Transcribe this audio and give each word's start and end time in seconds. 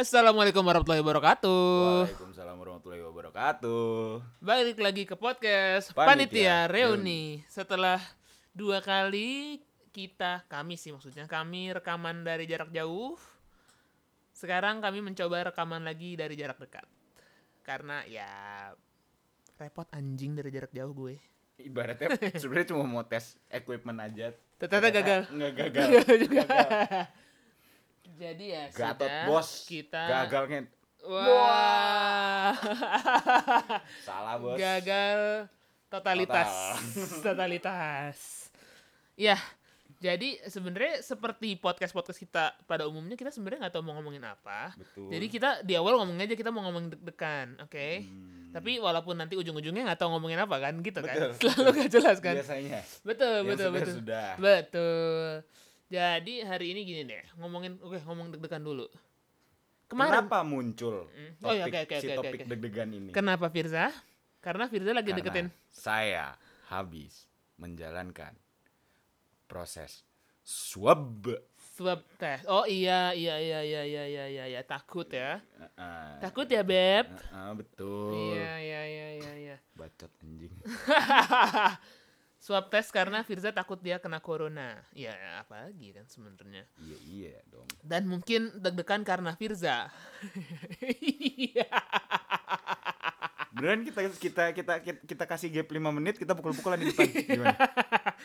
Assalamualaikum 0.00 0.64
warahmatullahi 0.64 1.04
wabarakatuh. 1.04 2.08
Waalaikumsalam 2.08 2.56
warahmatullahi 2.56 3.04
wabarakatuh. 3.04 4.24
Balik 4.40 4.80
lagi 4.80 5.04
ke 5.04 5.12
podcast 5.12 5.92
Panitia 5.92 6.08
Panitia, 6.08 6.56
Reuni. 6.72 7.44
Setelah 7.44 8.00
dua 8.56 8.80
kali 8.80 9.60
kita, 9.92 10.48
kami 10.48 10.80
sih 10.80 10.96
maksudnya, 10.96 11.28
kami 11.28 11.76
rekaman 11.76 12.24
dari 12.24 12.48
jarak 12.48 12.72
jauh. 12.72 13.20
Sekarang 14.32 14.80
kami 14.80 15.04
mencoba 15.04 15.52
rekaman 15.52 15.84
lagi 15.84 16.16
dari 16.16 16.32
jarak 16.32 16.56
dekat. 16.56 16.88
Karena 17.60 18.00
ya 18.08 18.72
repot 19.60 19.84
anjing 19.92 20.32
dari 20.32 20.48
jarak 20.48 20.72
jauh 20.72 20.96
gue. 20.96 21.20
Ibaratnya 21.60 22.16
sebenarnya 22.40 22.72
cuma 22.72 22.88
mau 22.88 23.04
tes 23.04 23.36
equipment 23.52 24.00
aja. 24.00 24.32
Ternyata 24.56 24.88
gagal. 24.96 25.20
Enggak 25.28 25.52
gagal. 25.60 25.84
Gagal 25.92 26.16
juga. 26.24 26.44
Gagal. 26.48 27.28
Jadi 28.20 28.44
ya 28.46 28.64
Gatot 28.68 29.08
sudah, 29.08 29.24
bos. 29.24 29.48
kita 29.64 30.02
Gagalnya 30.04 30.60
Wah. 31.00 32.52
salah 34.06 34.36
bos. 34.36 34.54
gagal 34.54 35.48
totalitas 35.88 36.50
totalitas 37.24 38.16
ya 39.16 39.40
jadi 39.96 40.40
sebenarnya 40.44 41.00
seperti 41.02 41.56
podcast 41.56 41.92
podcast 41.92 42.16
kita 42.16 42.52
pada 42.64 42.84
umumnya 42.84 43.16
kita 43.16 43.28
sebenarnya 43.28 43.64
nggak 43.64 43.74
tahu 43.74 43.82
mau 43.82 43.96
ngomongin 43.96 44.22
apa 44.22 44.72
Betul. 44.76 45.08
jadi 45.08 45.26
kita 45.26 45.48
di 45.60 45.72
awal 45.74 45.96
ngomong 45.98 46.20
aja 46.20 46.32
kita 46.32 46.48
mau 46.48 46.62
ngomong 46.62 46.92
deg-degan 46.92 47.56
oke 47.58 47.88
Hmm, 48.00 48.52
tapi 48.52 48.76
walaupun 48.76 49.14
nanti 49.14 49.34
ujung-ujungnya 49.34 49.86
nggak 49.86 50.00
tahu 50.00 50.10
ngomongin 50.10 50.40
apa 50.40 50.56
kan 50.58 50.74
gitu 50.80 51.00
kan 51.00 51.14
Betul, 51.16 51.30
selalu 51.38 51.70
gak 51.76 51.90
jelas 51.90 52.18
kan 52.18 52.34
biasanya. 52.34 52.80
betul 53.02 53.34
Yang 53.36 53.46
betul 53.46 53.62
sudah, 53.62 53.72
betul 53.78 53.94
Sudah. 53.94 54.30
betul 54.36 55.28
jadi 55.90 56.34
hari 56.46 56.72
ini 56.72 56.80
gini 56.86 57.02
deh 57.04 57.24
ngomongin 57.36 57.76
oke 57.82 57.98
ngomong 58.06 58.30
deg-degan 58.30 58.62
dulu 58.62 58.86
kemarin 59.90 60.22
Kenapa 60.22 60.46
muncul 60.46 61.10
topik, 61.10 61.42
Oh 61.42 61.52
iya, 61.52 61.64
oke, 61.66 61.78
oke, 61.82 61.94
si 61.98 62.06
oke, 62.06 62.16
topik 62.16 62.40
oke. 62.40 62.48
deg-degan 62.48 62.88
ini? 62.94 63.10
kenapa 63.10 63.50
Firza 63.50 63.90
karena 64.38 64.70
Firza 64.70 64.94
lagi 64.94 65.10
Karena 65.10 65.20
deketin 65.20 65.46
saya 65.68 66.38
habis 66.70 67.26
menjalankan 67.58 68.32
proses 69.44 70.06
swab. 70.40 71.26
swab 71.58 72.00
test. 72.16 72.46
Oh 72.46 72.64
iya 72.64 73.10
iya 73.12 73.36
iya 73.40 73.60
iya 73.62 73.82
iya 73.84 74.04
iya 74.06 74.24
iya 74.28 74.44
ya. 74.46 74.60
takut 74.62 75.08
ya. 75.10 75.40
Heeh. 75.58 76.10
Takut 76.20 76.46
ya, 76.46 76.62
Beb. 76.62 77.08
Heeh, 77.08 77.50
betul. 77.56 78.12
Iya 78.36 78.52
iya 78.60 78.80
iya 78.84 79.08
iya 79.16 79.32
iya. 79.36 79.56
Bacot 79.74 80.12
anjing. 80.22 80.52
swab 82.40 82.72
test 82.72 82.88
karena 82.88 83.20
Firza 83.20 83.52
takut 83.52 83.76
dia 83.84 84.00
kena 84.00 84.16
corona. 84.18 84.80
Ya 84.96 85.12
apa 85.44 85.68
lagi 85.68 85.92
kan 85.92 86.08
sebenarnya. 86.08 86.64
Iya 86.80 86.98
iya 87.04 87.36
dong. 87.52 87.68
Dan 87.84 88.08
mungkin 88.08 88.48
deg-degan 88.56 89.04
karena 89.04 89.36
Firza. 89.36 89.92
Iya. 90.80 91.68
Beneran 93.50 93.82
kita 93.84 94.00
kita 94.16 94.44
kita 94.56 94.74
kita, 94.80 95.00
kita 95.04 95.24
kasih 95.28 95.52
gap 95.52 95.68
5 95.68 95.96
menit 96.00 96.16
kita 96.16 96.32
pukul-pukulan 96.32 96.80
di 96.80 96.88
depan. 96.88 97.06
Gimana? 97.12 97.56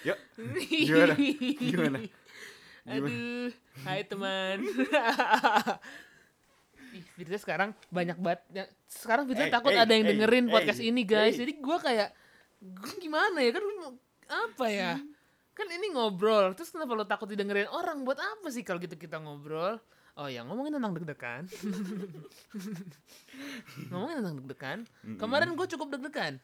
Yuk. 0.07 0.17
Gimana? 0.63 1.13
Gimana? 1.59 1.97
Gimana? 1.99 1.99
Aduh, 2.85 3.49
hai 3.83 4.01
teman. 4.05 4.57
Ih, 6.95 7.03
Firza 7.19 7.37
sekarang 7.41 7.75
banyak 7.91 8.15
banget. 8.15 8.41
ya, 8.55 8.65
Sekarang 8.87 9.27
Firza 9.27 9.49
Hey, 9.49 9.51
takut 9.51 9.75
hey, 9.75 9.83
ada 9.83 9.91
yang 9.91 10.07
hey, 10.07 10.11
dengerin 10.15 10.45
hey, 10.47 10.53
podcast 10.53 10.79
ini, 10.79 11.03
guys. 11.03 11.35
hey. 11.35 11.43
Jadi 11.43 11.53
gua 11.59 11.77
kayak 11.83 12.15
gue 12.65 12.93
gimana 12.97 13.43
ya 13.43 13.51
kan 13.51 13.61
apa 14.29 14.65
ya? 14.69 14.91
Kan 15.55 15.67
ini 15.71 15.95
ngobrol. 15.95 16.53
Terus 16.53 16.75
kenapa 16.75 16.91
lo 16.93 17.07
takut 17.07 17.31
didengerin 17.31 17.71
orang? 17.71 18.03
Buat 18.03 18.19
apa 18.19 18.47
sih 18.51 18.61
kalau 18.61 18.83
gitu 18.83 18.99
kita 18.99 19.17
ngobrol? 19.21 19.79
Oh 20.15 20.31
ya, 20.31 20.47
ngomongin 20.47 20.79
tentang 20.79 20.95
deg-degan. 20.95 21.43
ngomongin 23.91 24.15
tentang 24.23 24.35
deg-degan. 24.39 24.79
Kemarin 25.19 25.59
gue 25.59 25.67
cukup 25.75 25.91
deg-degan. 25.91 26.39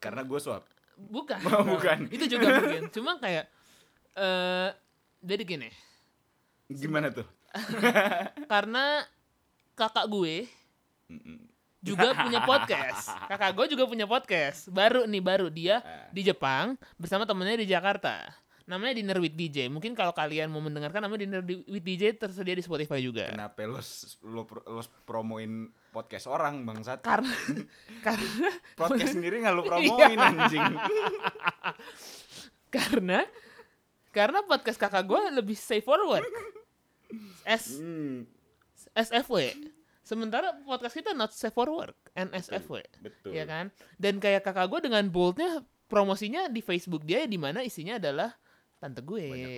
Karena 0.00 0.20
gue 0.24 0.40
swab. 0.40 0.64
Bukan. 0.96 1.40
Oh, 1.52 1.64
bukan. 1.64 2.08
Itu 2.14 2.28
juga 2.28 2.60
mungkin. 2.60 2.92
Cuma 2.92 3.16
kayak 3.16 3.48
eh 4.16 4.70
jadi 5.24 5.42
gini. 5.44 5.68
Gimana 6.68 7.12
tuh? 7.12 7.24
karena 8.48 9.04
kakak 9.76 10.08
gue 10.08 10.48
Mm-mm. 11.12 11.51
Juga 11.82 12.14
punya 12.22 12.40
podcast. 12.40 13.10
Kakak 13.26 13.50
gue 13.52 13.66
juga 13.68 13.84
punya 13.84 14.06
podcast. 14.06 14.66
Baru 14.68 15.04
nih 15.04 15.20
baru 15.20 15.46
dia 15.46 15.78
Ah. 15.78 16.06
di 16.08 16.22
Jepang 16.22 16.74
bersama 16.94 17.22
temennya 17.22 17.58
di 17.58 17.66
Jakarta. 17.66 18.22
Namanya 18.62 18.94
Dinner 18.94 19.18
with 19.18 19.34
DJ. 19.34 19.66
Mungkin 19.66 19.90
kalau 19.90 20.10
kalian 20.10 20.46
mau 20.46 20.58
mendengarkan 20.58 21.02
namanya 21.02 21.20
Dinner 21.20 21.42
di- 21.42 21.66
with 21.66 21.82
DJ 21.82 22.14
tersedia 22.14 22.54
di 22.54 22.62
Spotify 22.62 22.98
juga. 22.98 23.26
Kenapa 23.28 23.58
lo 23.64 23.82
lo, 24.22 24.42
lo 24.46 24.80
promoin 25.02 25.50
podcast 25.90 26.24
orang 26.26 26.62
bangsat? 26.62 27.02
Karena 27.02 27.34
karena 28.06 28.48
Podcast 28.72 29.12
sendiri 29.18 29.42
nggak 29.42 29.52
lo 29.52 29.62
promoin 29.62 30.14
Iya. 30.14 30.24
anjing. 30.24 30.72
karena 32.70 33.26
karena 34.10 34.38
podcast 34.42 34.78
kakak 34.78 35.04
gue 35.04 35.20
lebih 35.34 35.56
safe 35.56 35.82
for 35.82 35.98
work. 36.06 36.24
S 37.42 37.76
Hmm, 37.76 38.24
SFW. 38.94 39.52
Sementara 40.12 40.52
podcast 40.68 40.92
kita 40.92 41.16
not 41.16 41.32
safe 41.32 41.56
for 41.56 41.72
work, 41.72 41.96
NSFW. 42.12 42.84
betul. 43.00 43.32
ya 43.32 43.48
kan 43.48 43.72
dan 43.96 44.20
kayak 44.20 44.44
kakak 44.44 44.68
gue 44.68 44.92
dengan 44.92 45.08
boldnya 45.08 45.64
promosinya 45.88 46.52
di 46.52 46.60
Facebook 46.60 47.08
dia 47.08 47.24
di 47.24 47.40
mana 47.40 47.64
isinya 47.64 47.96
adalah 47.96 48.28
tante 48.76 48.98
gue 49.00 49.30
Banyak 49.30 49.50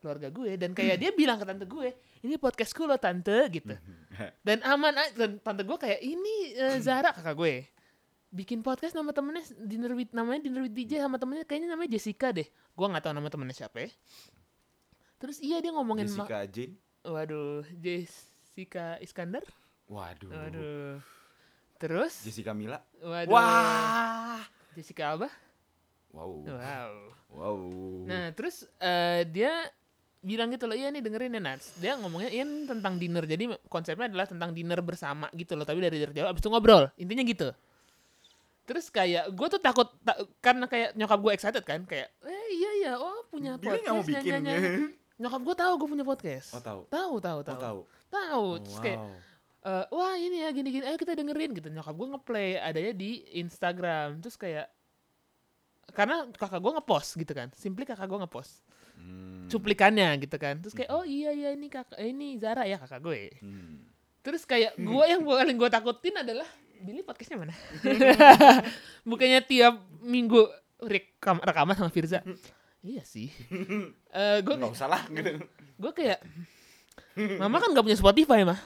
keluarga. 0.00 0.28
gue 0.30 0.50
dan 0.54 0.70
kayak 0.70 0.96
dia 1.02 1.10
bilang 1.10 1.36
ke 1.36 1.44
tante 1.44 1.66
gue 1.66 1.92
ini 2.22 2.38
podcastku 2.38 2.86
loh 2.86 2.94
tante 2.94 3.34
gitu 3.50 3.74
dan 4.46 4.62
aman 4.62 4.94
dan 5.18 5.42
tante 5.42 5.66
gue 5.66 5.74
kayak 5.74 5.98
ini 5.98 6.54
eh, 6.54 6.78
Zara 6.78 7.10
kakak 7.10 7.34
gue 7.34 7.54
bikin 8.30 8.62
podcast 8.62 8.94
nama 8.94 9.10
temennya 9.10 9.42
dinner 9.58 9.98
with 9.98 10.14
namanya 10.14 10.46
dinner 10.46 10.62
with 10.62 10.76
DJ 10.76 11.02
sama 11.02 11.18
temennya 11.18 11.42
kayaknya 11.42 11.74
namanya 11.74 11.98
Jessica 11.98 12.30
deh 12.30 12.46
gue 12.46 12.86
nggak 12.86 13.02
tahu 13.02 13.12
nama 13.18 13.28
temennya 13.28 13.56
siapa 13.66 13.76
ya 13.82 13.90
terus 15.18 15.42
iya 15.42 15.58
dia 15.58 15.74
ngomongin 15.74 16.06
Jessica 16.06 16.46
Jane. 16.46 16.78
waduh 17.02 17.66
Jessica 17.82 18.94
Iskandar 19.02 19.42
Waduh. 19.88 20.28
waduh 20.28 20.96
terus 21.76 22.14
Jessica 22.20 22.52
Mila. 22.52 22.82
waduh 22.98 23.30
Wah. 23.30 24.42
Jessica 24.72 25.14
apa 25.14 25.28
Wow. 26.08 26.40
Wow. 26.42 26.92
Wow. 27.28 27.60
Nah, 28.02 28.32
terus 28.32 28.64
eh, 28.76 29.22
dia 29.24 29.52
bilang 30.18 30.48
gitu 30.48 30.64
loh, 30.64 30.72
iya 30.72 30.88
nih 30.88 30.98
dengerin 30.98 31.30
ya 31.30 31.42
Nats. 31.42 31.76
Dia 31.76 31.94
ngomongnya 31.94 32.32
iya 32.32 32.42
tentang 32.42 32.96
dinner. 32.96 33.22
Jadi 33.22 33.44
konsepnya 33.66 34.08
adalah 34.08 34.24
tentang 34.24 34.50
dinner 34.50 34.80
bersama 34.80 35.28
gitu 35.30 35.52
loh. 35.52 35.62
Tapi 35.62 35.78
dari 35.78 36.00
jarak 36.00 36.16
jauh 36.16 36.26
abis 36.26 36.40
itu 36.40 36.48
ngobrol. 36.48 36.88
Intinya 36.96 37.20
gitu. 37.22 37.52
Terus 38.64 38.88
kayak 38.88 39.28
gue 39.30 39.46
tuh 39.48 39.60
takut 39.60 39.84
ta- 39.98 40.16
karena 40.40 40.64
kayak 40.64 40.92
nyokap 40.94 41.18
gue 41.18 41.32
excited 41.34 41.60
kan 41.62 41.84
kayak 41.84 42.08
eh 42.22 42.46
iya 42.52 42.70
iya 42.78 42.92
oh 42.96 43.24
punya 43.26 43.56
Dia 43.56 43.64
podcast 43.70 43.82
nggak 43.82 43.94
mau 43.94 44.02
bikin. 44.02 44.32
nyanyi. 44.34 44.56
nyokap 45.18 45.40
gue 45.42 45.56
tahu 45.58 45.72
gue 45.76 45.88
punya 45.88 46.04
podcast 46.04 46.48
Oh 46.50 46.62
tahu. 46.62 46.80
tahu 46.86 47.14
tahu 47.18 47.38
Oh 47.38 47.44
tahu 47.44 47.58
tahu. 47.58 47.78
tahu 48.08 48.46
terus 48.60 48.78
kayak 48.80 48.98
Eh, 49.58 49.84
wah 49.90 50.14
ini 50.14 50.40
ya 50.40 50.50
gini 50.50 50.70
gini 50.70 50.84
ayo 50.84 50.94
kita 50.94 51.12
dengerin 51.12 51.50
gitu. 51.52 51.66
Nyokap 51.66 51.92
gue 51.92 52.08
ngeplay 52.08 52.48
adanya 52.56 52.92
di 52.92 53.10
Instagram. 53.34 54.18
Terus 54.18 54.34
kayak 54.34 54.66
karena 55.88 56.28
kakak 56.30 56.60
gue 56.60 56.72
ngepost 56.76 57.16
gitu 57.16 57.32
kan 57.32 57.48
simply 57.56 57.82
kakak 57.82 58.06
gue 58.06 58.20
ngepost 58.20 58.60
Hmm. 58.98 59.46
cuplikannya 59.46 60.10
gitu 60.18 60.34
kan. 60.36 60.58
Terus 60.58 60.74
kayak 60.74 60.90
oh 60.90 61.02
iya 61.02 61.30
iya 61.30 61.54
ini 61.54 61.66
kakak 61.66 61.94
ini 61.96 62.34
Zara 62.36 62.66
ya 62.66 62.76
kakak 62.76 62.98
gue. 63.00 63.30
Hmm. 63.38 63.86
terus 64.20 64.42
kayak 64.42 64.74
gue 64.90 65.04
yang 65.06 65.22
paling 65.22 65.54
gue 65.54 65.70
takutin 65.70 66.18
adalah 66.18 66.46
Billy 66.78 67.00
podcastnya 67.00 67.38
mana? 67.38 67.54
Bukannya 69.08 69.38
tiap 69.40 69.78
minggu 69.98 70.50
rekam 70.80 71.38
rekaman 71.38 71.74
sama 71.74 71.90
Firza. 71.90 72.22
Iya 72.80 73.02
sih. 73.02 73.30
Eh 74.10 74.38
gue 74.42 74.54
Nggak 74.54 74.72
usah 74.74 74.88
lah 74.88 75.02
gitu. 75.08 75.46
gue 75.78 75.92
kayak 75.94 76.18
mama 77.38 77.58
kan 77.58 77.70
nggak 77.70 77.84
punya 77.84 77.98
Spotify 77.98 78.42
mah 78.42 78.58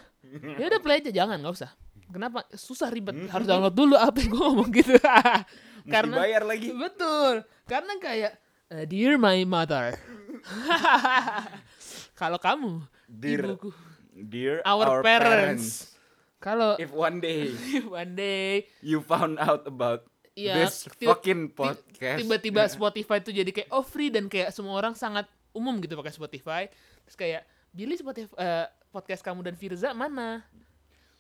ya 0.59 0.65
udah 0.71 0.81
play 0.81 1.03
aja 1.03 1.11
jangan 1.11 1.39
nggak 1.43 1.55
usah. 1.55 1.71
Kenapa? 2.13 2.45
Susah 2.53 2.93
ribet. 2.93 3.17
Harus 3.33 3.49
download 3.49 3.75
dulu 3.75 3.97
apa 3.97 4.21
yang 4.21 4.31
gue 4.31 4.43
ngomong 4.43 4.71
gitu. 4.71 4.95
Mesti 5.03 5.91
karena 5.91 6.15
bayar 6.15 6.43
lagi. 6.47 6.69
betul. 6.71 7.43
Karena 7.67 7.93
kayak 7.99 8.33
eh, 8.71 8.85
dear 8.87 9.19
my 9.19 9.43
mother. 9.49 9.97
Kalau 12.21 12.39
kamu 12.39 12.87
Dear, 13.09 13.41
ibuku. 13.51 13.71
Dear 14.13 14.61
our, 14.69 15.01
parents, 15.01 15.97
kalau 16.37 16.77
If 16.77 16.93
one 16.93 17.19
day 17.19 17.49
one 17.89 18.13
day 18.13 18.69
you 18.85 19.01
found 19.01 19.41
out 19.41 19.65
about 19.65 20.05
Iya, 20.33 20.65
this 20.65 20.89
fucking 20.97 21.53
podcast, 21.53 22.25
tiba-tiba 22.25 22.65
Spotify 22.65 23.21
tuh 23.21 23.37
jadi 23.37 23.53
kayak 23.53 23.69
oh 23.69 23.85
free 23.85 24.09
dan 24.09 24.33
kayak 24.33 24.49
semua 24.49 24.81
orang 24.81 24.97
sangat 24.97 25.29
umum 25.53 25.77
gitu 25.81 25.93
pakai 25.93 26.13
Spotify. 26.13 26.63
Terus 27.05 27.17
kayak 27.21 27.43
Billy 27.73 27.97
Spotify 28.01 28.33
eh, 28.41 28.67
podcast 28.93 29.25
kamu 29.25 29.41
dan 29.41 29.57
Firza 29.57 29.97
mana 29.97 30.45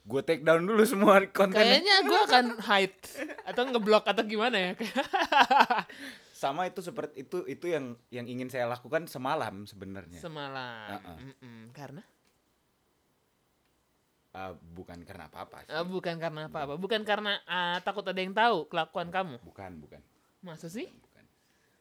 gue 0.02 0.18
take 0.26 0.42
down 0.42 0.66
dulu 0.66 0.82
semua 0.82 1.22
kontennya. 1.30 1.78
Kayaknya 1.78 1.96
gue 2.02 2.20
akan 2.26 2.46
hide 2.58 2.98
atau 3.46 3.62
ngeblok 3.70 4.04
atau 4.10 4.22
gimana 4.26 4.56
ya. 4.58 4.72
Sama 6.42 6.66
itu 6.66 6.82
seperti 6.82 7.22
itu 7.22 7.46
itu 7.46 7.66
yang 7.70 7.94
yang 8.10 8.26
ingin 8.26 8.50
saya 8.50 8.66
lakukan 8.66 9.06
semalam 9.06 9.62
sebenarnya. 9.62 10.18
Semalam. 10.18 10.98
Uh-uh. 10.98 11.18
Mm-mm. 11.22 11.70
Karena 11.70 12.02
Ah, 14.32 14.56
bukan 14.56 15.04
karena 15.04 15.28
apa-apa 15.28 15.68
sih. 15.68 15.76
Eh, 15.76 15.84
bukan 15.84 16.16
karena 16.16 16.48
apa-apa, 16.48 16.80
bukan 16.80 17.04
karena 17.04 17.36
ah, 17.44 17.76
takut 17.84 18.00
ada 18.00 18.16
yang 18.16 18.32
tahu 18.32 18.64
kelakuan 18.64 19.12
kamu. 19.12 19.36
Bukan, 19.44 19.84
bukan. 19.84 20.00
Masa 20.40 20.72
sih? 20.72 20.88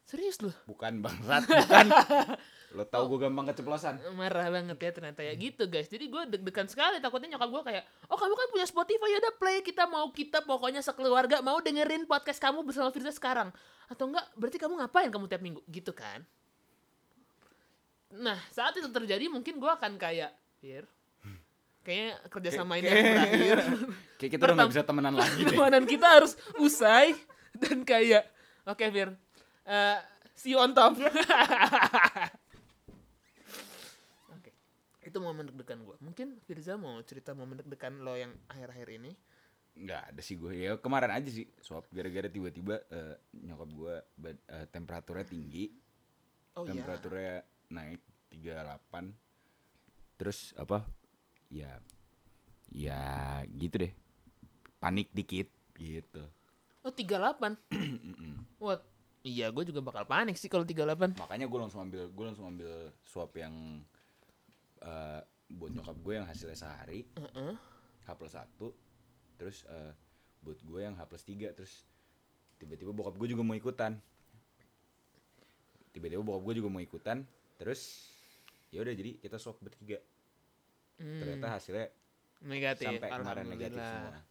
Serius 0.02 0.42
loh? 0.42 0.54
Bukan 0.66 1.00
bangsat, 1.00 1.46
bukan. 1.46 1.86
Lo 2.76 2.88
tau 2.88 3.04
gue 3.04 3.20
gampang 3.20 3.52
keceplosan. 3.52 4.00
marah 4.16 4.48
banget 4.48 4.80
ya 4.80 4.90
ternyata 4.96 5.20
ya 5.20 5.36
gitu 5.36 5.68
guys 5.68 5.92
jadi 5.92 6.08
gue 6.08 6.22
deg-degan 6.36 6.64
sekali 6.72 7.04
takutnya 7.04 7.36
nyokap 7.36 7.52
gue 7.52 7.62
kayak 7.68 7.84
oh 8.08 8.16
kamu 8.16 8.32
kan 8.32 8.48
punya 8.48 8.64
Spotify 8.64 9.08
ya 9.12 9.18
udah 9.20 9.34
play 9.36 9.60
kita 9.60 9.84
mau 9.84 10.08
kita 10.08 10.40
pokoknya 10.40 10.80
sekeluarga 10.80 11.44
mau 11.44 11.60
dengerin 11.60 12.08
podcast 12.08 12.40
kamu 12.40 12.64
bersama 12.64 12.88
Firza 12.88 13.12
sekarang 13.12 13.52
atau 13.92 14.08
enggak 14.08 14.24
berarti 14.40 14.56
kamu 14.56 14.80
ngapain 14.80 15.12
kamu 15.12 15.28
tiap 15.28 15.42
minggu 15.44 15.60
gitu 15.68 15.92
kan 15.92 16.24
nah 18.08 18.40
saat 18.48 18.72
itu 18.72 18.88
terjadi 18.88 19.28
mungkin 19.28 19.60
gue 19.60 19.68
akan 19.68 20.00
kayak 20.00 20.32
Fir 20.56 20.88
kayaknya 21.84 22.12
kerjasama 22.32 22.78
ini 22.80 22.88
berakhir 22.88 23.58
Kayak 24.22 24.30
kita 24.38 24.42
udah 24.48 24.56
gak 24.62 24.70
bisa 24.70 24.82
temenan 24.86 25.14
lagi 25.18 25.40
deh. 25.42 25.50
pertemanan 25.50 25.84
kita 25.84 26.06
harus 26.08 26.32
usai 26.56 27.18
dan 27.60 27.84
kayak 27.84 28.24
oke 28.64 28.84
Fir 28.88 29.12
eh, 29.64 29.98
see 30.34 30.52
you 30.52 30.58
on 30.58 30.72
top 30.72 30.96
oke 34.34 34.50
itu 35.02 35.18
momen 35.18 35.50
deg-degan 35.50 35.82
gue 35.84 35.96
mungkin 36.00 36.38
Firza 36.42 36.74
mau 36.76 36.98
cerita 37.02 37.34
momen 37.34 37.58
deg-degan 37.60 38.00
lo 38.00 38.14
yang 38.14 38.32
akhir-akhir 38.48 38.88
ini 38.98 39.12
Nggak 39.72 40.02
ada 40.12 40.20
sih 40.20 40.36
gue. 40.36 40.52
Ya 40.52 40.76
kemarin 40.76 41.08
aja 41.08 41.32
sih. 41.32 41.48
Swap 41.64 41.88
gara-gara 41.88 42.28
tiba-tiba 42.28 42.76
eh, 42.92 43.16
nyokap 43.32 43.68
gue 43.72 43.94
bad- 44.20 44.44
eh, 44.52 44.66
temperaturnya 44.68 45.24
tinggi. 45.24 45.72
oh 46.60 46.68
iya 46.68 46.76
temperaturnya 46.76 47.40
naik 47.72 48.00
38. 48.36 49.16
Terus 50.20 50.52
apa? 50.60 50.84
Ya 51.48 51.80
ya 52.68 53.00
gitu 53.48 53.88
deh. 53.88 53.92
Panik 54.76 55.08
dikit 55.16 55.48
gitu. 55.80 56.20
oh 56.84 56.92
38 56.92 57.56
what 58.60 58.84
iya 59.22 59.48
gue 59.48 59.64
juga 59.64 59.80
bakal 59.80 60.04
panik 60.04 60.34
sih 60.34 60.46
kalau 60.46 60.66
38 60.66 61.14
Makanya 61.14 61.46
gue 61.46 61.58
langsung 61.58 61.80
ambil 61.80 62.10
gue 62.10 62.24
langsung 62.26 62.46
ambil 62.46 62.70
swab 63.02 63.30
yang 63.32 63.82
eh, 64.78 65.20
buat 65.46 65.70
nyokap 65.70 65.96
gue 65.96 66.12
yang 66.16 66.26
hasilnya 66.26 66.56
sehari. 66.56 67.04
Heeh. 67.14 67.54
H 68.02 68.08
plus 68.18 68.34
1 68.34 68.58
terus 69.38 69.62
eh, 69.66 69.92
buat 70.40 70.58
gue 70.58 70.80
yang 70.80 70.94
H 70.94 71.06
plus 71.06 71.22
3 71.22 71.54
terus 71.54 71.86
tiba-tiba 72.58 72.90
bokap 72.90 73.14
gue 73.14 73.28
juga 73.30 73.42
mau 73.42 73.54
ikutan 73.54 73.94
tiba-tiba 75.92 76.18
bokap 76.20 76.42
gue 76.42 76.54
juga 76.58 76.68
mau 76.68 76.80
ikutan 76.80 77.22
terus 77.54 78.10
ya 78.70 78.82
udah 78.82 78.90
jadi 78.90 79.18
kita 79.18 79.38
swab 79.38 79.58
bertiga 79.58 79.98
Hmm, 80.92 81.18
ternyata 81.18 81.56
hasilnya 81.56 81.88
negatif 82.44 82.84
sampai 82.84 83.08
kemarin 83.10 83.46
negatif 83.48 83.80
semua 83.80 84.22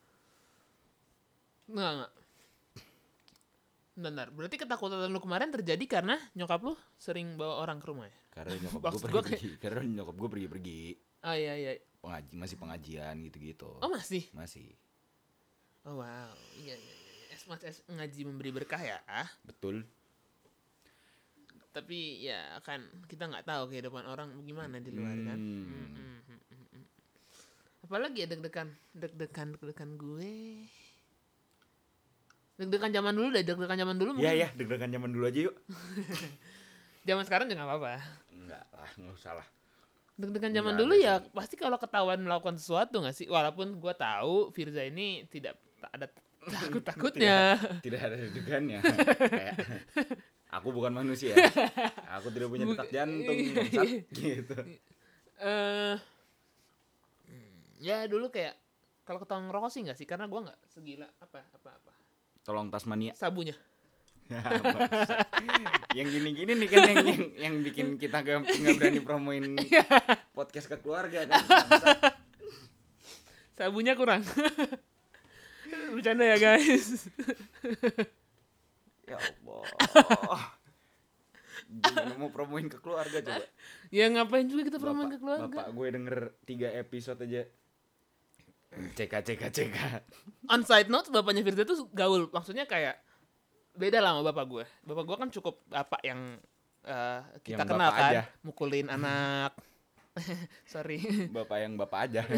Nggak, 1.68 1.92
nggak. 1.98 2.12
Bentar, 3.92 4.32
berarti 4.32 4.56
ketakutan 4.56 5.12
lu 5.12 5.20
kemarin 5.20 5.52
terjadi 5.52 5.84
karena 5.86 6.16
nyokap 6.32 6.64
lu 6.64 6.74
sering 6.96 7.36
bawa 7.36 7.60
orang 7.68 7.84
ke 7.84 7.88
rumah 7.92 8.08
ya? 8.08 8.16
karena 8.32 8.56
nyokap 8.64 8.82
gue 8.96 9.02
pergi, 9.04 9.20
pergi 9.20 9.50
karena 9.60 9.82
nyokap 9.84 10.16
gue 10.16 10.30
pergi 10.32 10.48
pergi 10.48 10.82
Oh 11.22 11.36
iya 11.36 11.54
iya. 11.54 11.72
pengaji 12.02 12.34
masih 12.34 12.58
pengajian 12.58 13.16
gitu 13.28 13.38
gitu 13.44 13.70
Oh 13.84 13.92
masih? 13.92 14.24
masih 14.32 14.72
Oh 15.84 16.00
wow, 16.00 16.32
iya 16.62 16.78
iya 16.78 16.94
iya. 16.96 17.26
Es 17.34 17.44
mas 17.50 17.62
es 17.66 17.82
ngaji 17.90 18.22
memberi 18.24 18.54
berkah 18.54 18.78
ya. 18.78 19.02
Ah, 19.10 19.26
betul 19.42 19.82
tapi 21.72 22.20
ya 22.20 22.60
kan 22.68 22.84
kita 23.08 23.32
nggak 23.32 23.48
tahu 23.48 23.72
kehidupan 23.72 24.04
orang 24.04 24.36
gimana 24.44 24.84
di 24.84 24.92
luar 24.92 25.16
kan. 25.24 25.40
Hmm. 25.40 25.72
Mm, 25.72 25.88
mm, 25.88 26.20
mm, 26.28 26.42
mm, 26.52 26.66
mm. 26.76 26.86
Apalagi 27.88 28.18
ya 28.24 28.28
deg-degan, 28.28 28.70
deg-degan, 28.92 29.56
deg-degan 29.56 29.92
gue. 29.96 30.68
Deg-degan 32.54 32.92
zaman 32.92 33.14
dulu 33.14 33.28
deh, 33.30 33.42
deg-degan 33.42 33.78
zaman 33.78 33.96
dulu 33.96 34.10
Iya 34.14 34.18
mungkin. 34.18 34.38
ya 34.38 34.48
deg-degan 34.54 34.92
zaman 34.92 35.10
dulu 35.10 35.24
aja 35.26 35.40
yuk 35.42 35.56
Zaman 37.08 37.24
sekarang 37.26 37.46
juga 37.46 37.58
nggak 37.58 37.70
apa-apa. 37.72 37.94
enggak 38.32 38.66
lah 38.72 38.92
nggak 38.94 39.14
usah 39.14 39.34
lah 39.34 39.48
Deg-degan 40.14 40.54
zaman 40.54 40.74
dulu 40.76 40.94
ya 40.94 41.18
sih. 41.18 41.32
pasti 41.32 41.56
kalau 41.56 41.76
ketahuan 41.76 42.20
melakukan 42.20 42.54
sesuatu 42.56 43.02
nggak 43.02 43.16
sih? 43.16 43.26
Walaupun 43.26 43.76
gua 43.76 43.92
tahu 43.92 44.52
Firza 44.52 44.82
ini 44.82 45.26
tidak 45.26 45.58
tak 45.78 45.92
ada 45.92 46.08
takut-takutnya. 46.44 47.58
tidak 47.86 48.00
ada 48.02 48.16
deg-degannya 48.20 48.80
kayak 48.84 49.56
aku 50.56 50.68
bukan 50.70 50.92
manusia 50.92 51.34
aku 52.12 52.28
tidak 52.30 52.50
punya 52.50 52.66
detak 52.68 52.92
jantung 52.92 53.38
gitu 54.12 54.58
Eh, 55.42 55.96
hmm, 57.26 57.58
ya 57.80 58.06
dulu 58.06 58.30
kayak 58.30 58.54
kalau 59.02 59.18
ketahuan 59.18 59.50
ngerokok 59.50 59.70
sih 59.70 59.82
nggak 59.82 59.98
sih? 59.98 60.06
Karena 60.06 60.30
gua 60.30 60.46
nggak 60.46 60.60
segila 60.68 61.10
apa 61.18 61.42
apa 61.50 61.70
apa 61.74 61.92
tolong 62.42 62.68
Tasmania 62.74 63.14
sabunya. 63.18 63.56
Bangsat. 64.32 65.28
yang 65.92 66.08
gini-gini 66.08 66.56
nih 66.56 66.70
kan 66.72 66.88
yang 66.88 67.04
yang, 67.04 67.24
yang 67.36 67.56
bikin 67.68 68.00
kita 68.00 68.24
gak, 68.24 68.48
nggak 68.48 68.76
berani 68.80 69.00
promoin 69.04 69.44
podcast 70.38 70.72
ke 70.72 70.80
keluarga 70.80 71.28
kan. 71.28 71.44
Sabunya 73.60 73.94
kurang. 74.00 74.24
Bercanda 75.92 76.24
ya 76.24 76.38
guys. 76.40 77.12
ya 79.04 79.20
Allah 79.20 80.42
Gimana 81.72 82.16
mau 82.20 82.32
promoin 82.32 82.68
ke 82.68 82.80
keluarga 82.84 83.24
coba 83.24 83.44
ya 83.92 84.06
ngapain 84.12 84.48
juga 84.48 84.68
kita 84.68 84.80
promoin 84.80 85.08
ke 85.08 85.20
keluarga? 85.20 85.48
bapak 85.48 85.68
gue 85.72 85.88
denger 85.88 86.18
tiga 86.44 86.68
episode 86.76 87.20
aja 87.24 87.48
CK 88.72 89.14
CK 89.22 89.44
CK 89.52 89.78
On 90.48 90.64
side 90.64 90.88
note, 90.88 91.10
bapaknya 91.10 91.42
Firza 91.42 91.64
tuh 91.64 91.92
gaul. 91.92 92.28
Maksudnya 92.28 92.64
kayak 92.64 92.96
beda 93.74 94.00
lah 94.00 94.16
sama 94.16 94.32
bapak 94.32 94.46
gue. 94.48 94.66
Bapak 94.82 95.04
gue 95.04 95.18
kan 95.18 95.30
cukup 95.30 95.56
bapak 95.66 96.02
yang 96.02 96.40
eh, 96.84 97.20
kita 97.42 97.62
Yang 97.62 97.70
kenal 97.70 97.80
bapak 97.86 97.98
kan, 97.98 98.12
aja. 98.12 98.22
mukulin 98.42 98.88
anak. 98.88 99.52
Sorry. 100.72 101.00
bapak 101.30 101.58
yang 101.58 101.74
bapak 101.76 102.00
aja 102.08 102.22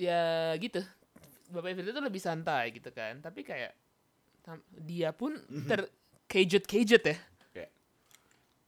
ya 0.00 0.22
gitu. 0.56 0.80
Bapaknya 1.48 1.76
Firza 1.76 1.90
tuh 1.92 2.04
lebih 2.04 2.22
santai 2.22 2.72
gitu 2.72 2.88
kan. 2.90 3.20
Tapi 3.20 3.40
kayak 3.42 3.72
dia 4.72 5.12
pun 5.12 5.36
terkejut-kejut 5.46 7.02
ya. 7.04 7.16
kayak 7.50 7.70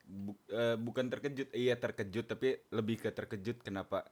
bu- 0.04 0.38
eh, 0.48 0.76
bukan 0.76 1.08
terkejut 1.08 1.48
iya 1.50 1.74
terkejut 1.74 2.24
tapi 2.24 2.60
lebih 2.70 3.00
ke 3.00 3.10
terkejut 3.10 3.60
kenapa 3.60 4.04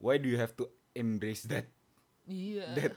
why 0.00 0.16
do 0.16 0.26
you 0.26 0.36
have 0.36 0.52
to 0.52 0.64
embrace 0.92 1.44
that 1.44 1.68
Iya. 2.24 2.66
that 2.74 2.94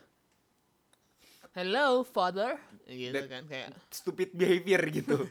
Hello 1.52 2.02
father, 2.02 2.58
gitu 2.84 3.14
That- 3.14 3.30
kan 3.30 3.44
kayak. 3.46 3.68
stupid 3.88 4.34
behavior 4.34 4.82
gitu 4.90 5.18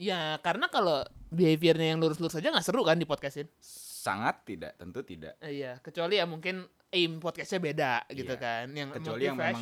Ya 0.00 0.38
karena 0.38 0.66
kalau 0.66 1.02
behaviornya 1.28 1.90
yang 1.90 1.98
lurus-lurus 1.98 2.32
aja 2.34 2.48
nggak 2.48 2.62
seru 2.62 2.80
kan 2.80 2.94
di 2.94 3.04
podcastin. 3.04 3.50
sangat 3.60 4.46
tidak 4.46 4.72
tentu 4.74 5.02
tidak 5.02 5.34
Eh, 5.38 5.58
Iya, 5.58 5.76
kecuali 5.78 6.16
ya 6.16 6.24
mungkin 6.24 6.62
aim 6.88 7.18
podcastnya 7.18 7.60
beda 7.60 7.92
gitu 8.08 8.30
Iya. 8.30 8.40
kan, 8.40 8.66
yang 8.70 8.88
kecuali 8.88 9.22
yang 9.22 9.36
memang 9.36 9.58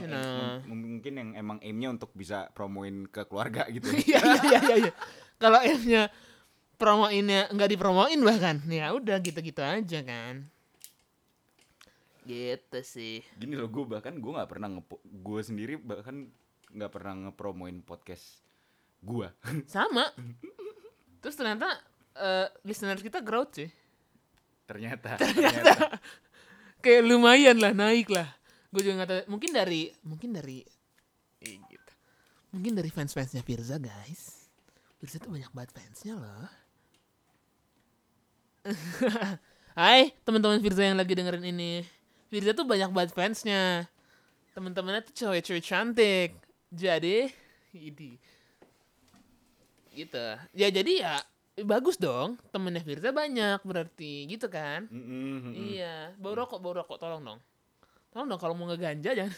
aim- 0.62 0.68
mungkin 0.68 1.12
yang 1.16 1.30
emang 1.35 1.58
aimnya 1.61 1.88
untuk 1.90 2.12
bisa 2.12 2.46
promoin 2.52 3.08
ke 3.08 3.25
keluarga 3.25 3.66
gitu 3.66 3.90
Iya 3.90 4.20
iya 4.23 4.40
iya 4.44 4.61
iya. 4.62 4.76
iya. 4.78 4.92
Kalau 5.35 5.58
aimnya 5.58 6.02
promoinnya 6.76 7.49
nggak 7.49 7.70
dipromoin 7.70 8.20
bahkan, 8.20 8.61
ya 8.66 8.92
udah 8.92 9.16
gitu-gitu 9.18 9.58
aja 9.58 9.99
kan. 10.00 10.46
Gitu 12.26 12.78
sih. 12.83 13.23
gini 13.38 13.54
loh 13.54 13.71
gue 13.71 13.87
bahkan 13.87 14.18
gue 14.18 14.33
nggak 14.35 14.50
pernah 14.50 14.68
ngepo 14.75 14.99
gue 15.06 15.40
sendiri 15.47 15.78
bahkan 15.78 16.26
nggak 16.75 16.90
pernah 16.90 17.14
ngepromoin 17.30 17.78
podcast 17.87 18.42
gue 18.99 19.30
Sama. 19.71 20.11
Terus 21.23 21.37
ternyata 21.38 21.71
eh 22.18 22.50
listeners 22.66 22.99
kita 22.99 23.23
growth 23.23 23.62
sih. 23.62 23.71
ternyata 24.68 25.14
ternyata 25.14 26.02
Kayak 26.83 27.02
lumayan 27.06 27.62
lah 27.62 27.71
naik 27.71 28.11
lah. 28.11 28.26
Gue 28.75 28.83
juga 28.83 29.02
nggak 29.02 29.11
tahu. 29.11 29.23
Mungkin 29.30 29.50
dari 29.54 29.83
mungkin 30.02 30.30
dari 30.35 30.66
eh, 31.42 31.56
gitu. 31.71 31.92
Mungkin 32.50 32.75
dari 32.75 32.90
fans-fansnya 32.90 33.47
Firza 33.47 33.78
guys. 33.78 34.50
Firza 34.99 35.23
tuh 35.23 35.30
banyak 35.30 35.50
banget 35.54 35.71
fansnya 35.75 36.18
loh. 36.18 36.50
Hai 39.78 40.11
teman-teman 40.26 40.59
Firza 40.59 40.83
yang 40.83 40.99
lagi 40.99 41.14
dengerin 41.14 41.47
ini. 41.47 41.96
Firza 42.37 42.52
tuh 42.52 42.69
banyak 42.69 42.93
banget 42.93 43.16
fansnya. 43.16 43.88
Teman-temannya 44.52 45.09
tuh 45.09 45.16
cewek-cewek 45.16 45.64
cantik. 45.64 46.37
Jadi, 46.69 47.33
ini 47.73 48.21
gitu. 49.97 50.26
Ya 50.52 50.69
jadi 50.69 50.93
ya 51.00 51.14
bagus 51.64 51.97
dong. 51.97 52.37
Temennya 52.52 52.85
Firza 52.85 53.09
banyak 53.09 53.64
berarti 53.64 54.28
gitu 54.28 54.52
kan. 54.52 54.85
Mm-mm, 54.93 55.49
mm-mm. 55.49 55.52
Iya, 55.57 56.12
bau 56.21 56.37
rokok, 56.37 56.61
bau 56.61 56.76
rokok, 56.76 57.00
tolong 57.00 57.25
dong. 57.25 57.40
Tolong 58.12 58.28
dong 58.28 58.40
kalau 58.45 58.52
mau 58.52 58.69
ngeganja 58.69 59.16
jangan. 59.16 59.33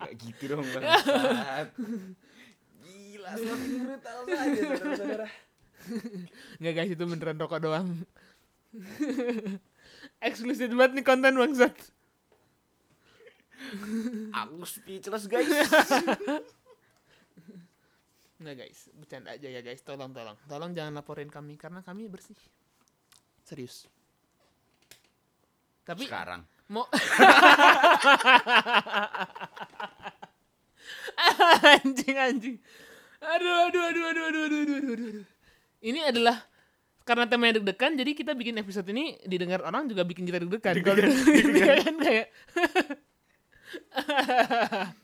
Gak 0.00 0.12
gitu 0.16 0.56
dong 0.56 0.64
bangsat. 0.64 1.68
Gila, 2.80 3.30
semakin 3.36 3.70
brutal 3.84 4.18
saja 4.24 4.60
saudara-saudara. 4.64 5.26
Nggak 6.64 6.72
guys, 6.72 6.90
itu 6.96 7.04
beneran 7.04 7.36
rokok 7.36 7.60
doang. 7.60 7.88
Eksklusif 10.20 10.70
banget 10.72 11.00
nih 11.00 11.04
konten 11.04 11.36
bangsat. 11.36 11.74
Aku 14.34 14.64
speechless 14.68 15.26
guys. 15.30 15.48
Enggak 18.44 18.66
guys, 18.66 18.92
bercanda 18.98 19.32
aja 19.32 19.48
ya 19.48 19.60
guys. 19.64 19.80
Tolong 19.80 20.12
tolong. 20.12 20.36
Tolong 20.44 20.76
jangan 20.76 20.92
laporin 21.00 21.30
kami 21.32 21.56
karena 21.56 21.80
kami 21.80 22.10
bersih. 22.12 22.36
Serius. 23.44 23.88
Tapi 25.84 26.08
Sekarang. 26.08 26.44
mau 26.68 26.88
anjing 31.84 32.16
anjing. 32.16 32.56
Aduh 33.20 33.68
aduh 33.68 33.82
aduh 33.88 34.04
aduh 34.12 34.24
aduh 34.28 34.42
aduh 34.44 34.60
aduh. 34.60 34.92
aduh. 34.92 35.24
Ini 35.84 36.00
adalah 36.08 36.40
karena 37.04 37.28
temanya 37.28 37.60
deg-degan 37.60 37.94
jadi 37.94 38.10
kita 38.12 38.32
bikin 38.32 38.56
episode 38.58 38.88
ini 38.88 39.20
didengar 39.22 39.60
orang 39.60 39.84
juga 39.86 40.02
bikin 40.02 40.24
kita 40.24 40.40
deg-degan. 40.40 40.74
Kan 41.84 41.96
kayak 42.00 42.28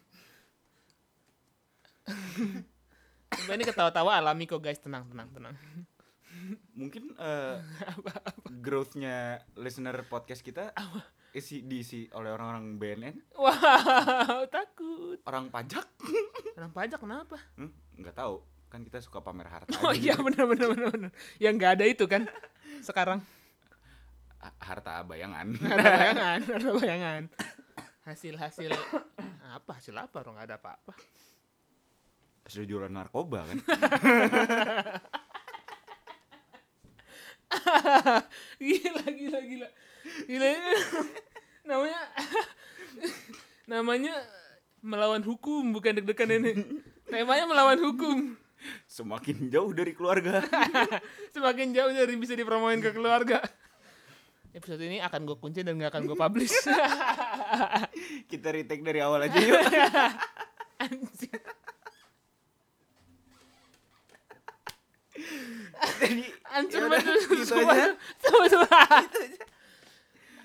Coba 3.31 3.53
ini 3.55 3.65
ketawa-tawa 3.65 4.19
alami 4.19 4.45
kok 4.45 4.59
guys, 4.59 4.81
tenang 4.83 5.07
tenang 5.07 5.29
tenang. 5.31 5.55
Mungkin 6.75 7.15
eh, 7.15 7.57
growth-nya 8.59 9.39
listener 9.55 10.03
podcast 10.09 10.43
kita 10.43 10.75
isi 11.31 11.63
diisi 11.63 12.11
oleh 12.11 12.35
orang-orang 12.35 12.75
BNN, 12.75 13.17
Wow, 13.39 14.51
takut. 14.51 15.23
orang 15.23 15.47
pajak. 15.47 15.87
Orang 16.59 16.75
pajak 16.75 16.99
kenapa? 16.99 17.39
Hmm, 17.55 17.71
nggak 17.95 18.19
tahu. 18.19 18.43
Kan 18.71 18.87
kita 18.87 19.03
suka 19.03 19.19
pamer 19.19 19.51
harta. 19.51 19.75
Oh 19.83 19.91
iya 19.91 20.15
gitu. 20.15 20.23
benar 20.31 20.47
benar 20.47 20.67
benar 20.71 20.89
benar. 20.95 21.11
Yang 21.43 21.55
nggak 21.59 21.73
ada 21.75 21.85
itu 21.85 22.05
kan 22.07 22.23
sekarang. 22.81 23.19
Ha- 24.41 24.57
Harta 24.63 25.05
bayangan. 25.05 25.53
Ada 25.75 25.85
bayangan, 25.85 26.39
ada 26.49 26.69
bayangan. 26.73 27.23
Hasil 28.09 28.35
hasil 28.41 28.73
apa 29.45 29.71
hasil 29.77 29.93
apa? 29.93 30.17
Orang 30.25 30.41
nggak 30.41 30.49
ada 30.49 30.57
apa-apa. 30.57 30.97
Sudah 32.49 32.65
jualan 32.65 32.89
narkoba 32.89 33.45
kan. 33.45 33.59
gila 38.63 39.05
gila 39.13 39.41
gila. 39.45 39.69
Gila 40.25 40.47
ini 40.49 40.73
namanya 41.69 42.01
namanya 43.69 44.15
melawan 44.81 45.21
hukum 45.21 45.77
bukan 45.77 46.01
deg-degan 46.01 46.33
ini. 46.41 46.53
Temanya 47.07 47.45
melawan 47.45 47.77
hukum. 47.77 48.40
Semakin 48.85 49.49
jauh 49.49 49.73
dari 49.73 49.93
keluarga. 49.97 50.45
Semakin 51.35 51.73
jauh 51.73 51.93
dari 51.93 52.15
bisa 52.19 52.37
dipromoin 52.37 52.81
ke 52.83 52.93
keluarga. 52.93 53.41
Episode 54.51 54.83
ini 54.83 54.99
akan 54.99 55.31
gue 55.31 55.37
kunci 55.39 55.63
dan 55.63 55.79
gak 55.79 55.95
akan 55.95 56.11
gue 56.11 56.19
publish. 56.19 56.55
kita 58.31 58.49
retake 58.51 58.83
dari 58.83 58.99
awal 58.99 59.23
aja 59.25 59.39
yuk. 59.39 59.63
Anjing. 60.85 61.43
Jadi 66.01 66.25
Hancur 66.51 66.81
yaudah, 66.83 66.99
banget 66.99 67.15
gitu 67.31 67.55
aja. 67.63 67.87
Semua 68.19 68.47
semua. 68.51 68.81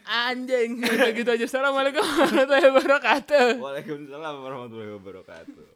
Anjing. 0.05 0.72
Udah 0.86 1.10
gitu 1.17 1.29
aja. 1.34 1.45
Assalamualaikum 1.50 2.05
warahmatullahi 2.05 2.67
wabarakatuh. 2.69 3.48
Waalaikumsalam 3.57 4.36
warahmatullahi 4.38 4.91
wabarakatuh. 5.01 5.75